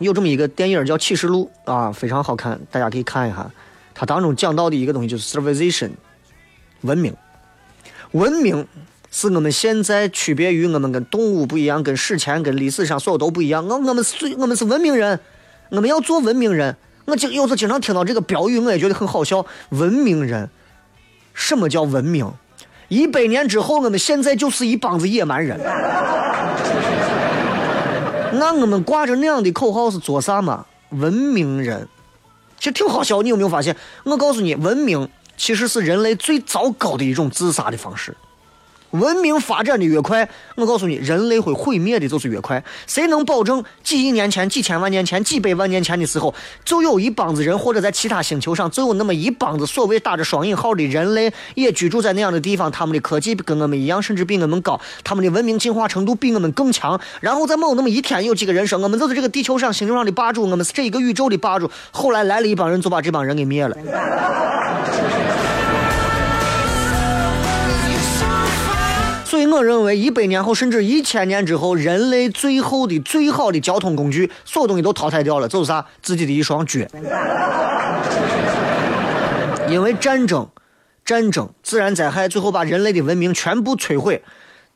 [0.00, 3.50] 有这么一个电影叫《启示录》啊，非常好看，大家可以看一下。
[3.94, 5.90] 它当中讲到的一个东西就是 civilization，
[6.82, 7.14] 文明。
[8.12, 8.66] 文明
[9.10, 13.66] 是我们现在区别于我们跟动物不一样，跟史前、跟历史上所有都不一样。
[13.66, 15.18] 我我们是，我们是文明人，
[15.70, 16.76] 我们要做文明人。
[17.06, 19.44] 我经有时经常听到这个标语，我也觉得很好笑。
[19.70, 20.48] 文明人，
[21.34, 22.30] 什么叫文明？
[22.88, 25.58] 一百年之后，我们现在就是一帮子野蛮人。
[28.38, 30.64] 那我们挂着那样的口号是做啥嘛？
[30.90, 31.86] 文明人，
[32.58, 33.20] 其实挺好笑。
[33.22, 33.76] 你有没有发现？
[34.04, 38.16] 我告诉你，文明其实是人类最糟糕的一种自杀的方式。
[38.92, 42.62] 文明发展的越快，我告诉你，人类会毁灭的就是越快。
[42.86, 52.70] 谁能保证几亿年前、几千万年前、几百万年前的时候，就有一帮子人，或者在其他星球上，就有那么一帮子所谓打着双引号的人类，也居住在那样的地方？
[52.72, 56.98] 他们的科技跟我们一样，甚至比我们高，他们的文明进化程度比我们更强。
[57.20, 61.70] 然后在某那么一天，有几个人说，我们就是这个地球上、星球上的霸主，我们是这一个宇宙的霸主。
[61.90, 63.76] 后来来了一帮人，就把这帮人给灭了。
[69.50, 75.84] 我认为，一百年后甚至一千年之后，人类最后的最好的交通工具，所有东西都淘汰掉了，就是啥？
[76.02, 76.80] 自己的一双脚。
[79.68, 80.48] 因为战争、
[81.04, 84.22] 战争、自然灾害，最后把人类的文明全部摧毁，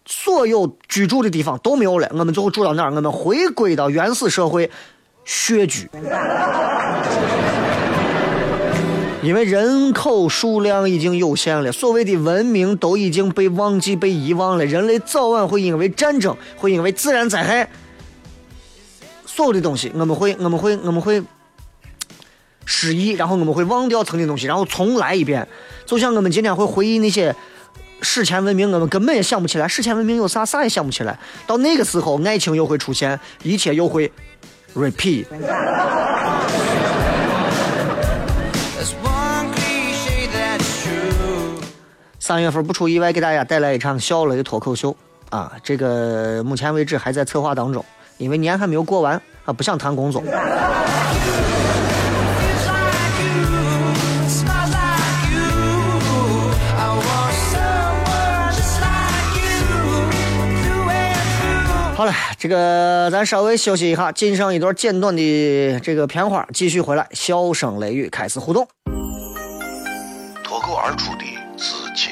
[0.04, 2.08] 所有居住的地方都没有了。
[2.12, 2.92] 我们最后住到哪儿？
[2.92, 4.70] 我们回归到原始社会，
[5.24, 5.88] 穴居。
[9.22, 14.64] 因为人口数量已经有限了，所谓的文明都已经被忘记、被遗忘了。
[14.66, 17.68] 人类早晚会因为战争，会因为自然灾害，
[19.24, 21.22] 所有的东西，我们会、我们会、我们会
[22.64, 25.46] 失忆，然后我们会忘掉曾经东西，然后重来一遍。
[25.86, 27.34] 就像我们今天会回忆那些
[28.00, 31.16] 史前文明，我们根本也想不起来史前文明有啥，啥也想不起来。
[31.46, 34.10] 到那个时候，爱情又会出现，一切又会
[34.74, 35.26] repeat。
[42.22, 44.96] 三月份不出意外，给大家带来一场小雷脱口秀
[45.30, 45.50] 啊！
[45.60, 47.84] 这个目前为止还在策划当中，
[48.16, 50.22] 因为年还没有过完啊，不想谈工作。
[61.96, 68.64] 好了，这个咱稍微休息一下，进上一段简短的这个片花，继续回来，笑声雷雨开始互动。
[70.44, 71.24] 脱口而出的。
[71.64, 72.11] 是秦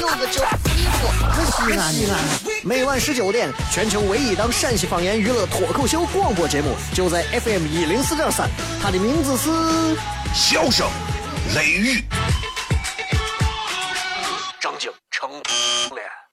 [0.00, 0.42] 有个叫
[0.74, 1.00] 李波，
[1.44, 2.12] 西安西安。
[2.64, 8.48] 每晚十九点，全球唯一档陕西方言娱乐脱口秀广播节目，就在 FM 一零四点三。
[8.82, 9.50] 它的名字是
[10.34, 10.88] 《笑声
[11.54, 12.00] 雷雨》。
[14.60, 16.25] 张景成脸。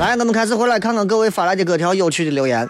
[0.00, 2.66] 来来，我们开始回来看看各位发来的各条有趣的留言。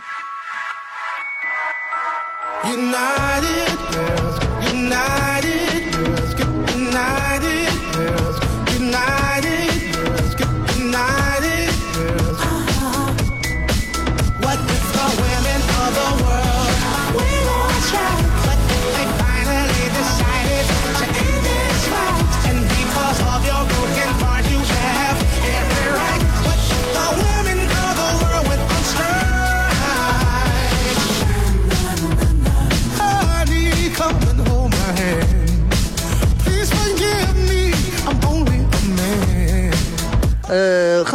[2.65, 3.70] United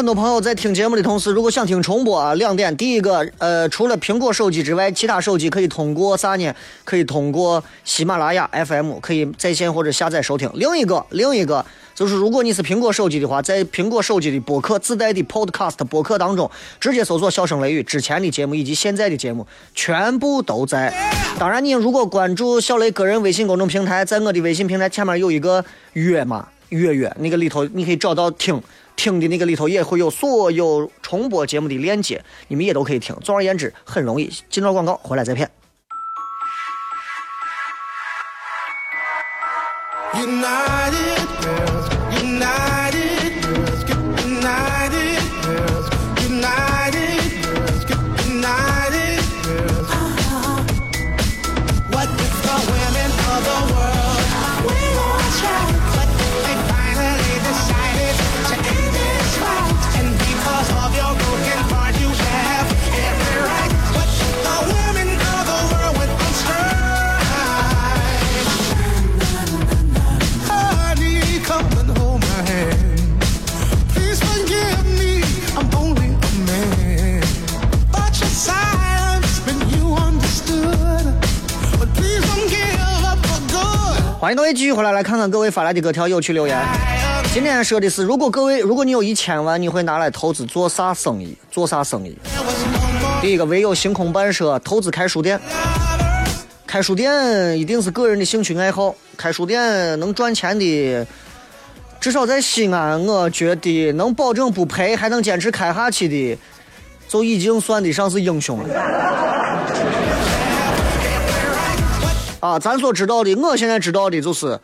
[0.05, 2.77] 很多朋友在听节目的同时，如果想听重播啊，两点。
[2.77, 6.53] 第一个，呃，除了苹果手机之外，其他手机可以通过啥呢？
[6.83, 10.47] 可以通过喜马拉雅 FM 可以在线或者下载收听。
[10.53, 20.93] 另一个，另一个就是，如果你是苹果手机的话，在苹果手机的播客自带的 Podcast 播客当中，直接搜索“笑声雷雨”之前的节目以及现在的节目，全部都在。
[21.39, 28.61] 当然，你如果关注小雷个人微信公众平台，在我的微信平台前面有一个约嘛，约约那个里头，你可以找到听。
[28.95, 33.15] 听的那个里头也会有所有重播节目的链接，你们也都可以听。
[33.21, 34.31] 总而言之，很容易。
[34.49, 35.49] 进段广告，回来再骗。
[40.13, 41.14] United
[84.35, 86.61] 迎各位继续回来，来看看各位发来的各条有趣留言。
[87.33, 91.33] 今天说的是，如果各位，如果你有一千万，你会拿来投资做啥生意？
[91.49, 92.17] 做啥生意？
[93.21, 95.39] 第一个，唯有星空办社投资开书店。
[96.67, 101.07] 开书店一定是个人的兴趣爱好，开书店能赚钱的，
[102.01, 106.37] 至少在西安，我觉得能保证不赔还能坚持开下去的，
[107.07, 109.94] 就已经算得上是英雄了。
[112.45, 114.59] 啊，咱所知道的，我现在知道的就是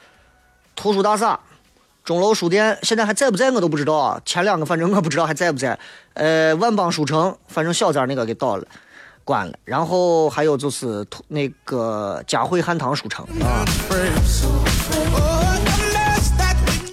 [0.75, 1.39] 图书大厦、
[2.05, 4.21] 钟楼书店，现在还在不在我都不知道啊。
[4.23, 5.77] 前两个反正我不知道还在不在。
[6.13, 8.63] 呃，万邦书城，反正小寨那个给倒了，
[9.23, 9.53] 关了。
[9.65, 13.65] 然后还有就是图那个嘉汇汉唐书城啊。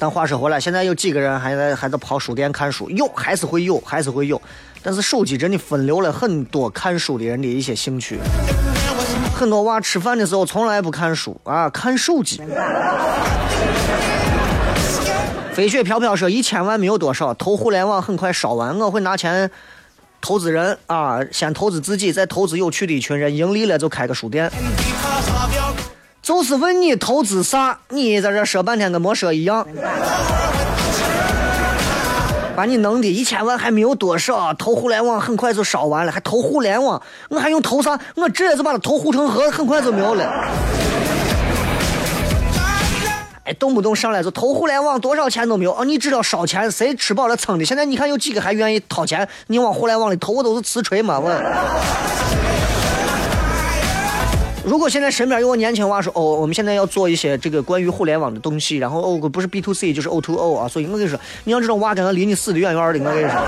[0.01, 2.89] 但话说回来，现在有几个人还在还在跑书店看书？
[2.89, 4.41] 有，还是会有，还是会有。
[4.83, 8.19] 但是手机真的分流了很多看书的人的一些兴趣。
[9.39, 12.43] 很多娃吃饭的时候从来不看书啊，看手机。
[15.53, 19.49] 飞雪飘飘说一千万没有多少，投互联网很快烧完，我会拿钱
[20.21, 24.51] 投资人啊，先投资自己，再投资有趣的一群人，盈利了就开个书店。
[26.21, 29.65] 就是问你投资啥，你在这说半天跟没说一样。
[32.59, 37.97] 把你弄的一千万还没有多少，投互联网很快就烧完了，还投互联网，我还用投啥？
[38.17, 40.25] 我直接就把它投护城河，很快就没有了。
[43.45, 45.85] 哎，动不动上来就投互联网，多少钱都没有哦。
[45.85, 47.65] 你知道烧钱，谁吃饱了撑的？
[47.65, 49.29] 现在你看有几个还愿意掏钱？
[49.47, 51.31] 你往互联网里投，我都是瓷锤嘛，我。
[54.69, 63.41] 如果现在身边有个年轻娃说，哦，我们现在要做一些这个关于互联网的东西，然后哦，不是 B to C 就是 O to O 啊，所以我跟你说，你像这种娃跟他离你死的远远的，我跟你说。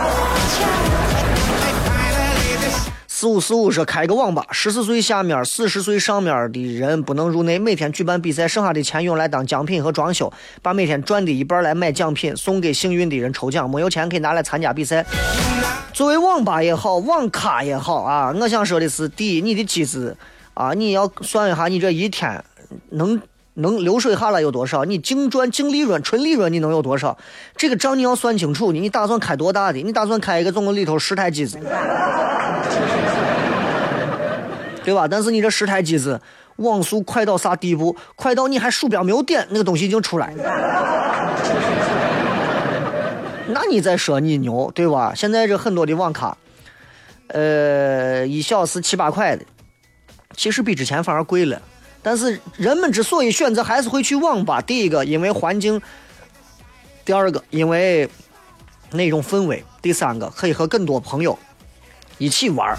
[3.06, 15.04] 四五四五说开个网吧，十四岁下面、四十岁上面的人不能入内，每天举办比赛，剩下的钱用来当奖品和装修，把每天赚的一半来买奖品，送给幸运的人抽奖，没有钱可以拿来参加比赛。
[15.92, 20.16] 作为网吧也好，网咖也好啊，我想说的是，第一，你的机子
[20.54, 22.44] 啊，你要算一下，你这一天
[22.90, 23.20] 能
[23.54, 24.84] 能流水下来有多少？
[24.84, 27.16] 你净赚、净利润、纯利润你能有多少？
[27.56, 28.72] 这个账你要算清楚。
[28.72, 29.78] 你你打算开多大的？
[29.80, 31.58] 你打算开一个总共里头十台机子，
[34.84, 35.06] 对吧？
[35.08, 36.20] 但是你这十台机子
[36.56, 37.96] 网速快到啥地步？
[38.16, 40.44] 快到你还鼠标没有点，那个东西已经出来了。
[43.52, 45.12] 那你再说你牛，对吧？
[45.14, 46.36] 现在这很多的网咖，
[47.28, 49.44] 呃，一小时七八块的，
[50.36, 51.60] 其实比之前反而贵了。
[52.02, 55.80] 但是人们之所以选择还是会去网吧，第一个因为环境，
[57.04, 58.08] 第二个因为
[58.92, 61.38] 那种氛围；第三个，可以和更多朋友
[62.16, 62.74] 一起玩；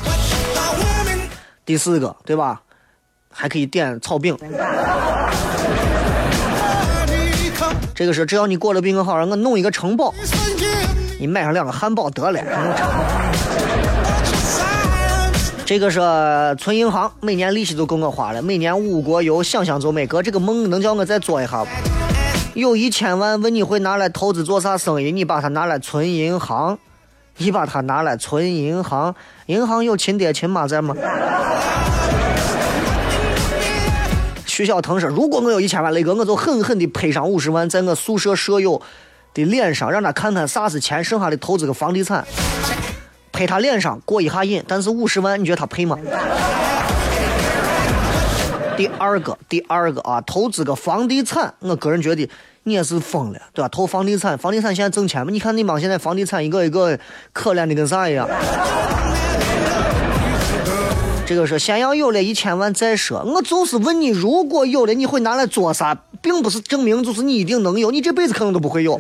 [1.63, 2.61] 第四个，对吧？
[3.31, 4.37] 还可以点炒饼。
[7.93, 10.13] 这个是只要你过得比我好，让我弄一个城堡，
[11.19, 12.41] 你买上两个汉堡得了。
[15.71, 16.01] 这个是
[16.59, 18.41] 存银行，每年利息都够我花了。
[18.41, 20.05] 每年五国游，想想就美。
[20.05, 21.69] 哥，这个梦能叫我再做一下不？
[22.59, 25.13] 有一千万，问你会拿来投资做啥生意？
[25.13, 26.77] 你把它拿来存银行，
[27.37, 29.15] 你把它拿来存银行，
[29.45, 30.93] 银行有亲爹亲妈在吗？
[34.45, 38.81] 徐小腾说：“如果我有一千万，雷哥，我就狠狠地赔上五十万，在我宿舍舍友
[39.33, 42.27] 的脸上，让他看看啥是钱，剩下的投资个房地产，
[43.31, 44.63] 赔他脸上过一下瘾。
[44.67, 45.97] 但是五十万，你觉得他配吗？”
[48.77, 52.27] 第二个，第二个啊，投资个房地产，我个人觉得
[52.63, 53.69] 你也是疯了，对吧？
[53.69, 55.31] 投房地产，房地产现在挣钱吗？
[55.31, 56.97] 你看你妈现在房地产一个一个
[57.31, 58.27] 可怜的跟啥一样。
[61.25, 65.95] 这个是先要有了一千万再说，我就是问你，如果有了，你会拿来做啥？
[66.21, 68.99] 并不是证明就是你一定能有，你这辈子可能都不会有。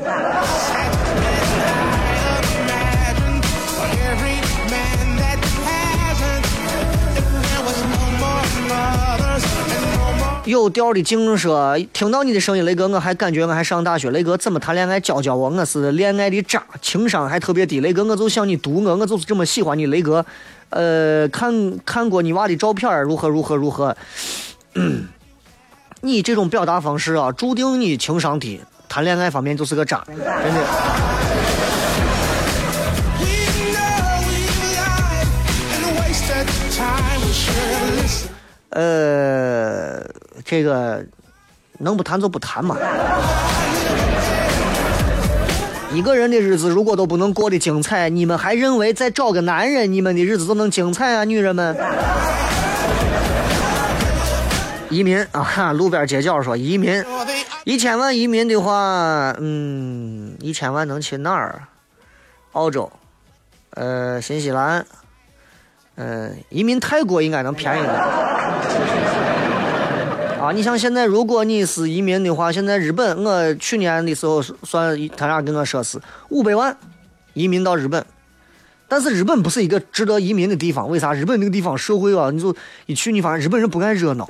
[10.45, 14.09] 有调的静说，听到你的声音，雷哥，我还感觉我还上大学。
[14.09, 14.99] 雷哥怎么谈恋爱？
[14.99, 17.79] 教教我，我是恋爱的渣，情商还特别低。
[17.79, 19.85] 雷哥，我就想你毒我，我就是这么喜欢你。
[19.85, 20.25] 雷哥，
[20.71, 23.95] 呃，看看过你娃的照片，如何如何如何？
[26.01, 31.40] 你这种表达方式啊，注定你情商低，谈恋爱方面就是个渣，真的。
[38.71, 40.01] 呃，
[40.43, 41.05] 这个
[41.79, 42.77] 能不谈就不谈嘛。
[45.93, 51.25] 一个人的日子如果都不能过得精彩，你们还认为再找个男人，你们的日子就能精彩啊？
[51.25, 51.75] 女人们，
[54.89, 57.03] 移民啊，路边街角说移民，
[57.65, 61.63] 一千万移民的话，嗯，一千万能去哪儿？
[62.53, 62.89] 澳洲，
[63.71, 64.85] 呃，新西兰。
[66.01, 67.93] 嗯，移民泰国应该能便宜点。
[70.41, 75.99] 啊，你像现在，如果你是移民的话，现在日本，我去年的时候算他俩跟我说是
[76.29, 76.75] 五百万
[77.33, 78.03] 移民到日本，
[78.87, 81.13] 但是日本不是一个值得移民的地方，为啥？
[81.13, 82.55] 日本那个地方社会啊，你就
[82.87, 84.27] 一去你发现日本人不爱热闹，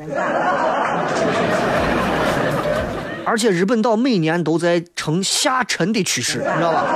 [3.23, 6.93] 而且日本岛每年都在呈下沉的趋势，你知道吧？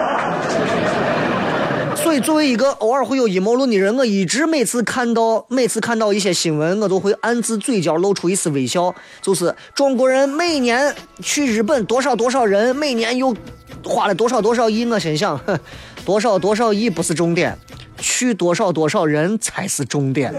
[2.06, 8.94] 所以，作为一个偶尔会有阴谋论的人，我一直每次看到每次看到一些新闻，我都会暗自嘴角露出一丝微笑。
[9.24, 10.94] 就是中国人每年
[11.24, 13.36] 去日本多少多少人，每年又
[13.84, 14.86] 花了多少多少亿。
[14.86, 15.60] 我心想，哼，
[16.06, 17.58] 多少多少亿不是重点，
[17.98, 20.32] 去多少多少人才是重点。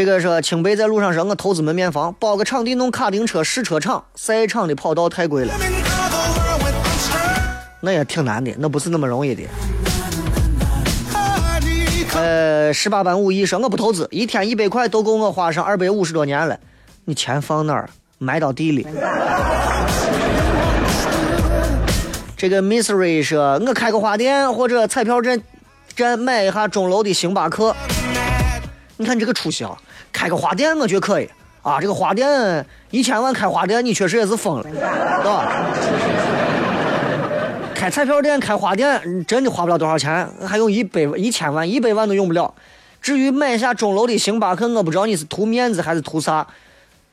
[0.00, 5.52] 这个是清北在路上说，我投资门面房，包个场地弄卡丁车试车场，赛场的跑道太贵了，
[7.82, 9.42] 那也挺难的，那不是那么容易的。
[12.14, 16.58] 呃，十八般武艺说，我不投资，一天一百块都够我花上二百五十多年了。
[17.04, 17.90] 你钱放哪儿？
[18.16, 18.86] 埋到地里。
[22.38, 25.42] 这个 Misery 说，我开个花店或者彩票站
[25.94, 27.76] 站买一下钟楼的星巴克。
[28.96, 29.74] 你看你这个出息啊！
[30.12, 31.28] 开个花店我觉得可以
[31.62, 34.72] 啊，这个花店一千万开花店，你确实也是疯了，对
[35.24, 35.46] 吧？
[37.74, 42.52] 开彩票店、开花店，真的花不了多少钱，还用一百一千万、一百万都用不了。
[43.00, 46.46] 至于买下钟楼的星巴克，我不知道你是图面子还是图啥，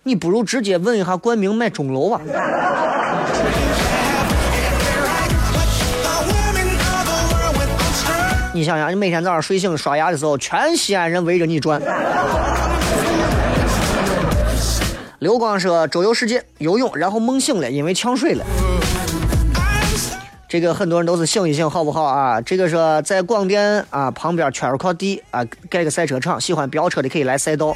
[0.04, 2.20] 你不如直接问一下冠名买钟楼吧。
[8.54, 11.82] 你想想，你每天早上睡醒刷牙的时候，全西安人围着你转。
[15.20, 18.46] 刘光说周游世界游泳，然后梦醒了，因为呛水了。
[20.48, 22.40] 这个很多人都是醒一醒，好不好啊？
[22.40, 27.76] 这个说在广电啊旁边圈了块地啊，盖个赛车场，喜欢飙车的可以来赛道。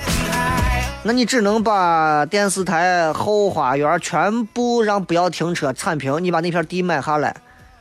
[1.04, 7.36] 那你只能把电视台后花园全部让不要停车铲平，你把那片地买下来，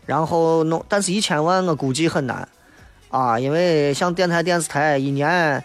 [0.07, 2.49] 然后弄，但是一千万我估计很难。
[3.11, 5.63] 啊，因为像电台、电视台一年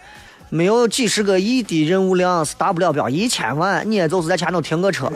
[0.50, 5.10] 没有几十个亿的任务量是达不了标，一千万你也就是在前头停个车。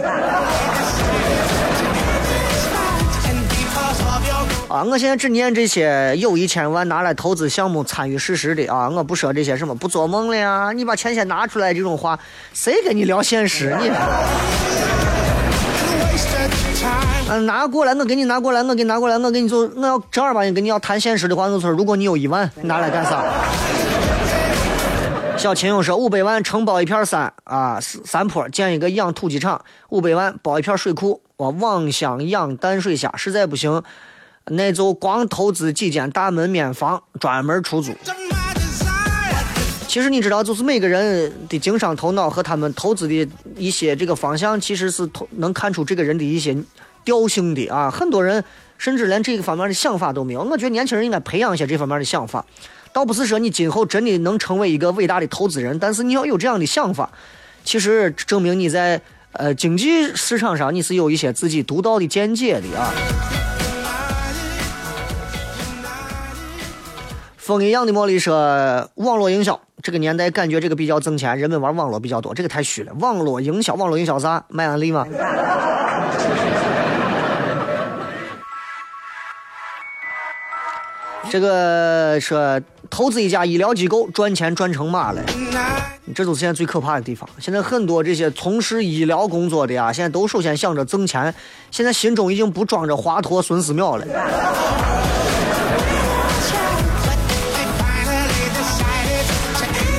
[4.69, 11.11] 啊，我现在只念这些有一千万拿来投资项目参与事实的啊，我不说这些什么不做梦了呀，你把钱。
[11.11, 12.17] 先拿出来这种话，
[12.55, 13.77] 谁跟你聊现实？
[13.81, 13.91] 你，
[17.29, 23.25] 嗯、拿过来，我给你拿过来，我给你拿过来，我给你做，我要正儿八经跟你要谈现实的话，我说如果你有一万，你拿来干啥？
[25.41, 33.83] 小秦勇说五百万承包一片山啊，山坡建一个养土鸡场，五百万包一片水库，我网箱养淡水虾，实在不行，
[34.49, 37.95] 那就光投资几间大门面房，专门出租。
[39.89, 43.27] 其实你知道，就是每个人的经商头脑和他们投资的
[43.57, 46.55] 一些这个方向，其实是能看出这个人的一些
[47.03, 47.91] 调性的啊。
[47.91, 48.45] 很多人
[48.77, 50.43] 甚至连这个方面的想法都没有。
[50.43, 52.45] 我觉得年轻人应该培养一些这方面的想法，
[52.93, 57.09] 倒不是说你今后真的能成为一个伟大的投资人，但是你要有这样的想法，
[57.65, 59.01] 其实证明你在
[59.33, 62.93] 呃经济市场上你是有一些自己独到的见解的啊。
[67.37, 72.93] 风一样的茉莉说，网络营销这个年代感觉这个比较挣钱，人们玩网络比较多，这个太虚了。
[73.01, 74.45] 网络营销，网络营销啥？
[74.49, 75.07] 卖安利吗？
[81.29, 82.61] 这个说
[82.91, 85.23] 投资一家医疗机构赚钱赚成马了，
[86.13, 87.27] 这就是现在最可怕的地方。
[87.39, 91.33] 现在很多这些从事医疗工作的呀，现在都首先想着挣钱，
[91.71, 94.05] 现在心中已经不装着华佗、孙思邈了。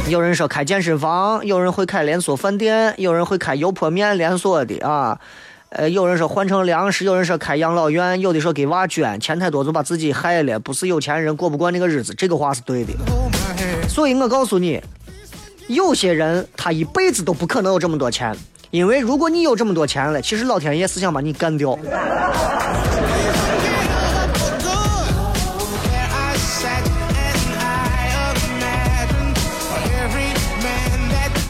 [0.10, 5.18] 有人说开健身房，有人会开连锁饭店，有人会开油泼面连锁的啊。
[5.72, 12.91] 呃，有人说换成粮食，有人说开养老院，有的说给娃捐，钱太多就把自己害了，不是有钱人过不惯那个日子，这个话是对的。
[13.88, 14.82] 所以我告诉你，
[15.67, 18.36] 有些人他一辈子都不可能有这么多钱，
[18.69, 21.80] 因为如果你有这么多钱了，其实老天爷是想把你干掉。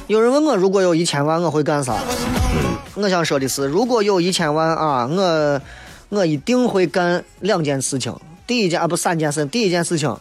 [0.06, 1.96] 有人问我，如果有一千万，我会干啥？
[2.96, 5.62] 我想说的是，如果有一千万啊，我
[6.10, 8.14] 我一定会干两件事情。
[8.46, 9.46] 第一件啊，不三件事。
[9.46, 10.14] 第一件事情，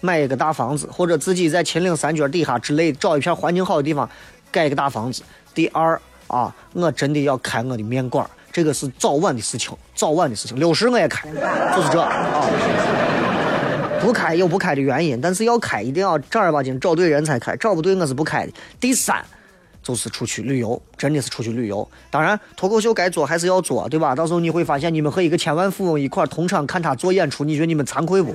[0.00, 4.08] 买一个大房子，或者自己在秦岭山脚底下之类找一片环境好的地方
[4.50, 5.22] 盖一个大房子。
[5.54, 10.58] 第二啊，我真的要开我的面馆，这个是早晚的事情，早晚的事情。
[10.58, 11.28] 六十我也开，
[11.76, 12.48] 就是这啊。
[14.00, 18.52] 不开有不开的原因，但是要开一定要正儿八经找对人才开，找不对我是不开的。
[18.80, 19.22] 第三。
[19.84, 21.86] 就是出去旅游，真的是出去旅游。
[22.10, 24.14] 当然，脱口秀该做还是要做，对吧？
[24.14, 28.34] 到时候你会发现，你们和一个千万富翁一块儿同场看他做演出，你觉得你们惭愧不？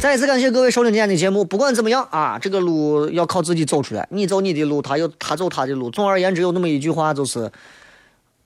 [0.00, 1.44] 再一次感谢各位收听今天的节目。
[1.44, 5.90] 不管怎么样啊，这个路要靠自己走出来，你走你的路，他有他走他的路。
[5.90, 7.50] 总而言之，有那么一句话，就是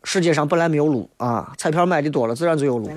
[0.05, 2.91] 世界上本来没有路啊，彩票买的多了，自然就有路。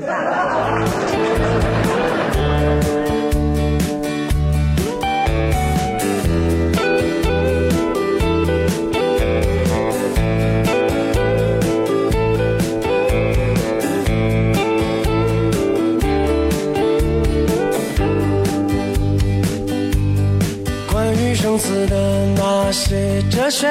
[21.59, 23.67] 关于生死的那些哲学，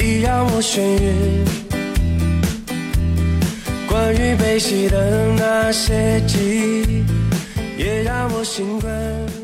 [0.00, 1.44] 已让我眩晕；
[3.88, 7.04] 关于悲喜的那些记忆，
[7.76, 9.37] 也让我兴奋。